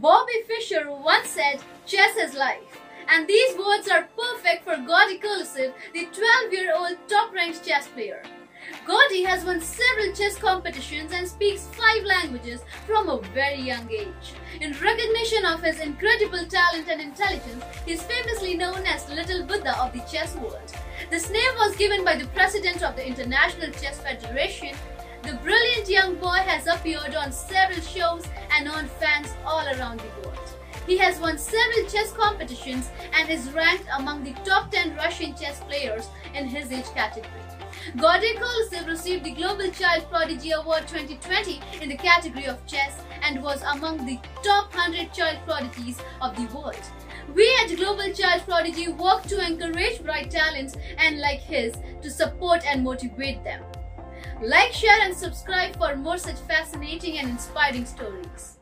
Bobby 0.00 0.40
Fischer 0.46 0.90
once 0.90 1.28
said, 1.28 1.60
chess 1.84 2.16
is 2.16 2.34
life. 2.34 2.80
And 3.10 3.28
these 3.28 3.54
words 3.58 3.86
are 3.86 4.08
perfect 4.16 4.64
for 4.64 4.76
Gordey 4.76 5.20
Kolesov, 5.20 5.74
the 5.92 6.06
12-year-old 6.06 6.96
top-ranked 7.06 7.62
chess 7.62 7.86
player. 7.88 8.22
Gordey 8.86 9.26
has 9.26 9.44
won 9.44 9.60
several 9.60 10.14
chess 10.14 10.38
competitions 10.38 11.12
and 11.12 11.28
speaks 11.28 11.66
five 11.66 12.02
languages 12.04 12.62
from 12.86 13.10
a 13.10 13.20
very 13.34 13.60
young 13.60 13.90
age. 13.90 14.32
In 14.62 14.72
recognition 14.72 15.44
of 15.44 15.62
his 15.62 15.80
incredible 15.80 16.46
talent 16.46 16.88
and 16.88 17.02
intelligence, 17.02 17.62
he 17.84 17.92
is 17.92 18.02
famously 18.02 18.56
known 18.56 18.86
as 18.86 19.04
the 19.04 19.14
Little 19.14 19.44
Buddha 19.44 19.78
of 19.78 19.92
the 19.92 20.00
chess 20.10 20.34
world. 20.36 20.72
This 21.10 21.28
name 21.28 21.54
was 21.58 21.76
given 21.76 22.06
by 22.06 22.16
the 22.16 22.28
president 22.28 22.82
of 22.82 22.96
the 22.96 23.06
International 23.06 23.70
Chess 23.72 24.00
Federation. 24.00 24.74
The 25.24 25.38
brilliant 25.70 25.88
young 25.88 26.14
boy 26.16 26.38
has 26.50 26.66
appeared 26.66 27.14
on 27.14 27.30
several 27.30 27.80
shows 27.80 28.24
and 28.52 28.66
earned 28.66 28.90
fans 28.90 29.28
all 29.46 29.64
around 29.68 30.00
the 30.00 30.26
world. 30.26 30.38
He 30.84 30.98
has 30.98 31.20
won 31.20 31.38
several 31.38 31.88
chess 31.88 32.12
competitions 32.12 32.90
and 33.12 33.30
is 33.30 33.52
ranked 33.52 33.86
among 33.96 34.24
the 34.24 34.32
top 34.44 34.72
10 34.72 34.96
Russian 34.96 35.32
chess 35.36 35.60
players 35.60 36.08
in 36.34 36.46
his 36.46 36.72
age 36.72 36.86
category. 36.92 37.30
Gordey 37.96 38.34
Kolesov 38.34 38.88
received 38.88 39.24
the 39.24 39.30
Global 39.30 39.70
Child 39.70 40.06
Prodigy 40.10 40.50
Award 40.50 40.88
2020 40.88 41.60
in 41.80 41.88
the 41.88 41.96
category 41.96 42.46
of 42.46 42.66
chess 42.66 43.00
and 43.22 43.40
was 43.40 43.62
among 43.62 44.04
the 44.04 44.18
top 44.42 44.74
100 44.74 45.12
child 45.12 45.38
prodigies 45.46 46.00
of 46.20 46.34
the 46.34 46.52
world. 46.52 46.80
We 47.32 47.48
at 47.62 47.76
Global 47.76 48.12
Child 48.12 48.42
Prodigy 48.42 48.88
work 48.88 49.22
to 49.24 49.46
encourage 49.46 50.02
bright 50.02 50.32
talents 50.32 50.74
and 50.98 51.20
like 51.20 51.40
his 51.40 51.76
to 52.02 52.10
support 52.10 52.66
and 52.66 52.82
motivate 52.82 53.44
them. 53.44 53.62
Like, 54.40 54.72
share 54.72 55.00
and 55.02 55.14
subscribe 55.16 55.76
for 55.76 55.94
more 55.96 56.18
such 56.18 56.38
fascinating 56.40 57.18
and 57.18 57.28
inspiring 57.28 57.84
stories. 57.84 58.56